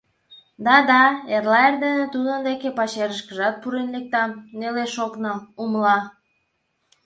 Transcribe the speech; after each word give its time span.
Да, 0.65 0.77
да, 0.89 1.01
эрла 1.35 1.59
эрдене 1.67 2.05
тудын 2.13 2.39
деке 2.47 2.69
пачерышкыжак 2.77 3.55
пурен 3.61 3.87
лектам, 3.95 4.29
нелеш 4.59 4.93
ок 5.05 5.13
нал, 5.23 5.39
умыла». 5.63 5.97